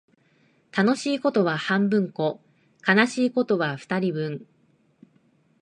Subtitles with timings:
[0.75, 2.41] 楽しいことは半分こ、
[2.87, 4.47] 悲しいことは二人分